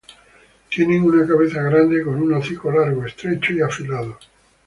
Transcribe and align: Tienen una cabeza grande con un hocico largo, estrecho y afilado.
Tienen 0.71 1.03
una 1.03 1.27
cabeza 1.27 1.61
grande 1.61 2.01
con 2.01 2.15
un 2.15 2.33
hocico 2.33 2.71
largo, 2.71 3.05
estrecho 3.05 3.53
y 3.53 3.61
afilado. 3.61 4.17